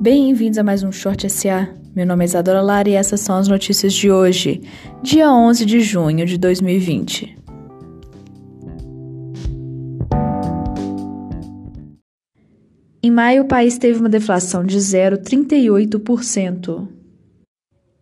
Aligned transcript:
Bem-vindos 0.00 0.56
a 0.56 0.62
mais 0.62 0.82
um 0.82 0.90
Short 0.90 1.28
SA. 1.28 1.68
Meu 1.94 2.06
nome 2.06 2.24
é 2.24 2.26
Isadora 2.26 2.62
Lara 2.62 2.88
e 2.88 2.94
essas 2.94 3.20
são 3.20 3.36
as 3.36 3.48
notícias 3.48 3.92
de 3.92 4.10
hoje, 4.10 4.62
dia 5.02 5.30
11 5.30 5.66
de 5.66 5.82
junho 5.82 6.24
de 6.24 6.38
2020. 6.38 7.36
Em 13.02 13.10
maio, 13.10 13.42
o 13.42 13.46
país 13.46 13.76
teve 13.76 14.00
uma 14.00 14.08
deflação 14.08 14.64
de 14.64 14.78
0,38%. 14.78 16.88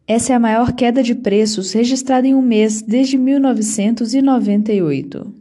Essa 0.06 0.34
é 0.34 0.36
a 0.36 0.40
maior 0.40 0.72
queda 0.74 1.02
de 1.02 1.16
preços 1.16 1.72
registrada 1.72 2.28
em 2.28 2.34
um 2.36 2.40
mês 2.40 2.80
desde 2.80 3.18
1998. 3.18 5.37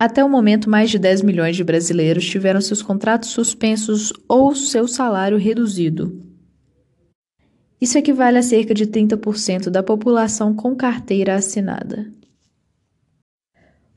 Até 0.00 0.24
o 0.24 0.30
momento, 0.30 0.70
mais 0.70 0.88
de 0.88 0.98
10 0.98 1.20
milhões 1.20 1.54
de 1.54 1.62
brasileiros 1.62 2.24
tiveram 2.24 2.58
seus 2.58 2.80
contratos 2.80 3.28
suspensos 3.28 4.10
ou 4.26 4.54
seu 4.54 4.88
salário 4.88 5.36
reduzido. 5.36 6.24
Isso 7.78 7.98
equivale 7.98 8.38
a 8.38 8.42
cerca 8.42 8.72
de 8.72 8.86
30% 8.86 9.68
da 9.68 9.82
população 9.82 10.54
com 10.54 10.74
carteira 10.74 11.34
assinada. 11.34 12.10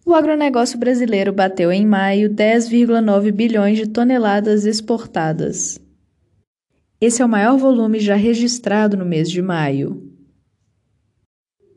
O 0.05 0.13
agronegócio 0.13 0.77
brasileiro 0.77 1.31
bateu 1.31 1.71
em 1.71 1.85
maio 1.85 2.29
10,9 2.29 3.31
bilhões 3.31 3.77
de 3.77 3.87
toneladas 3.87 4.65
exportadas. 4.65 5.79
Esse 6.99 7.21
é 7.21 7.25
o 7.25 7.29
maior 7.29 7.55
volume 7.55 8.01
já 8.01 8.15
registrado 8.15 8.97
no 8.97 9.05
mês 9.05 9.31
de 9.31 9.41
maio. 9.41 10.12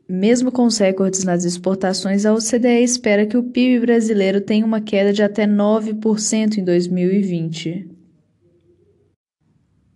Mesmo 0.09 0.53
com 0.53 0.65
os 0.65 0.77
recordes 0.77 1.25
nas 1.25 1.43
exportações, 1.43 2.25
a 2.25 2.33
OCDE 2.33 2.81
espera 2.81 3.25
que 3.25 3.35
o 3.35 3.43
PIB 3.43 3.81
brasileiro 3.81 4.39
tenha 4.39 4.65
uma 4.65 4.79
queda 4.79 5.11
de 5.11 5.21
até 5.21 5.45
9% 5.45 6.57
em 6.57 6.63
2020. 6.63 7.89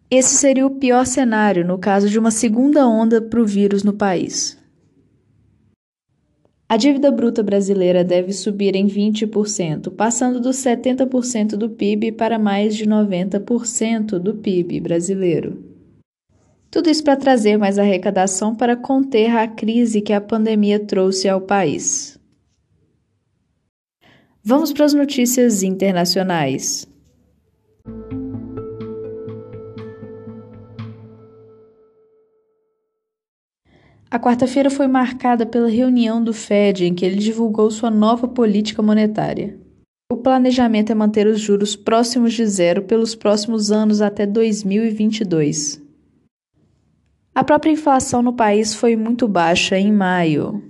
Esse 0.09 0.35
seria 0.35 0.67
o 0.67 0.71
pior 0.71 1.05
cenário 1.05 1.65
no 1.65 1.77
caso 1.77 2.09
de 2.09 2.19
uma 2.19 2.31
segunda 2.31 2.85
onda 2.85 3.21
para 3.21 3.41
o 3.41 3.45
vírus 3.45 3.81
no 3.81 3.93
país. 3.93 4.59
A 6.67 6.75
dívida 6.75 7.09
bruta 7.09 7.41
brasileira 7.41 8.03
deve 8.03 8.33
subir 8.33 8.75
em 8.75 8.87
20%, 8.87 9.93
passando 9.95 10.41
dos 10.41 10.57
70% 10.57 11.55
do 11.55 11.69
PIB 11.69 12.11
para 12.11 12.37
mais 12.37 12.75
de 12.75 12.85
90% 12.85 14.19
do 14.19 14.35
PIB 14.35 14.81
brasileiro. 14.81 15.70
Tudo 16.71 16.89
isso 16.89 17.03
para 17.03 17.17
trazer 17.17 17.57
mais 17.57 17.77
arrecadação 17.77 18.55
para 18.55 18.77
conter 18.77 19.35
a 19.35 19.45
crise 19.45 19.99
que 19.99 20.13
a 20.13 20.21
pandemia 20.21 20.79
trouxe 20.79 21.27
ao 21.27 21.41
país. 21.41 22.17
Vamos 24.41 24.71
para 24.71 24.85
as 24.85 24.93
notícias 24.93 25.63
internacionais. 25.63 26.87
A 34.09 34.17
quarta-feira 34.17 34.69
foi 34.69 34.87
marcada 34.87 35.45
pela 35.45 35.69
reunião 35.69 36.23
do 36.23 36.33
Fed, 36.33 36.85
em 36.85 36.93
que 36.93 37.05
ele 37.05 37.17
divulgou 37.17 37.69
sua 37.69 37.91
nova 37.91 38.29
política 38.29 38.81
monetária. 38.81 39.59
O 40.11 40.17
planejamento 40.17 40.91
é 40.91 40.95
manter 40.95 41.27
os 41.27 41.39
juros 41.39 41.75
próximos 41.75 42.33
de 42.33 42.45
zero 42.45 42.83
pelos 42.83 43.13
próximos 43.13 43.71
anos 43.71 44.01
até 44.01 44.25
2022. 44.25 45.80
A 47.33 47.45
própria 47.45 47.71
inflação 47.71 48.21
no 48.21 48.33
país 48.33 48.73
foi 48.73 48.97
muito 48.97 49.25
baixa 49.25 49.79
em 49.79 49.89
maio. 49.89 50.61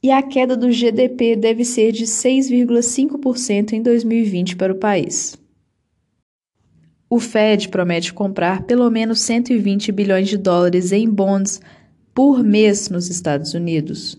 E 0.00 0.12
a 0.12 0.22
queda 0.22 0.56
do 0.56 0.70
GDP 0.70 1.34
deve 1.34 1.64
ser 1.64 1.90
de 1.90 2.04
6,5% 2.04 3.72
em 3.72 3.82
2020 3.82 4.54
para 4.54 4.72
o 4.72 4.76
país. 4.76 5.36
O 7.10 7.18
Fed 7.18 7.68
promete 7.68 8.12
comprar 8.12 8.62
pelo 8.62 8.88
menos 8.90 9.20
120 9.20 9.90
bilhões 9.90 10.28
de 10.28 10.36
dólares 10.36 10.92
em 10.92 11.10
bonds 11.10 11.60
por 12.14 12.44
mês 12.44 12.88
nos 12.88 13.10
Estados 13.10 13.54
Unidos. 13.54 14.16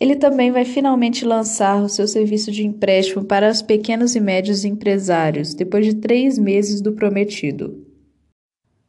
Ele 0.00 0.16
também 0.16 0.50
vai 0.52 0.64
finalmente 0.64 1.24
lançar 1.24 1.82
o 1.82 1.88
seu 1.88 2.08
serviço 2.08 2.50
de 2.50 2.66
empréstimo 2.66 3.24
para 3.24 3.50
os 3.50 3.60
pequenos 3.60 4.16
e 4.16 4.20
médios 4.20 4.64
empresários, 4.64 5.52
depois 5.52 5.84
de 5.84 5.96
três 5.96 6.38
meses 6.38 6.80
do 6.80 6.92
prometido. 6.92 7.83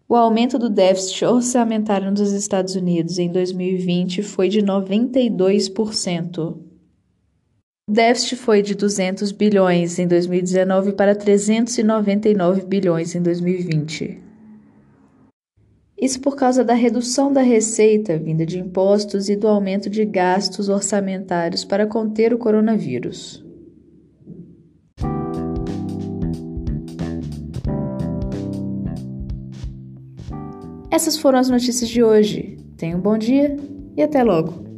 O 0.07 0.15
aumento 0.15 0.59
do 0.59 0.69
déficit 0.69 1.25
orçamentário 1.25 2.13
dos 2.13 2.31
Estados 2.31 2.75
Unidos 2.75 3.17
em 3.17 3.31
2020 3.31 4.21
foi 4.21 4.49
de 4.49 4.61
92%. 4.61 6.57
O 7.87 7.91
déficit 7.91 8.35
foi 8.35 8.61
de 8.61 8.75
200 8.75 9.31
bilhões 9.31 9.97
em 9.97 10.07
2019 10.07 10.93
para 10.93 11.15
399 11.15 12.65
bilhões 12.65 13.15
em 13.15 13.21
2020. 13.21 14.21
Isso 15.99 16.19
por 16.19 16.35
causa 16.35 16.63
da 16.63 16.73
redução 16.73 17.31
da 17.31 17.41
receita 17.41 18.17
vinda 18.17 18.45
de 18.45 18.59
impostos 18.59 19.29
e 19.29 19.35
do 19.35 19.47
aumento 19.47 19.89
de 19.89 20.03
gastos 20.03 20.67
orçamentários 20.67 21.63
para 21.63 21.87
conter 21.87 22.33
o 22.33 22.37
coronavírus. 22.37 23.44
Essas 30.95 31.17
foram 31.17 31.39
as 31.39 31.49
notícias 31.49 31.89
de 31.89 32.01
hoje. 32.01 32.57
Tenha 32.77 32.95
um 32.95 33.01
bom 33.01 33.17
dia 33.17 33.57
e 33.97 34.01
até 34.01 34.23
logo! 34.23 34.74